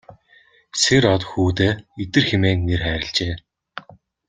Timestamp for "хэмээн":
2.29-2.59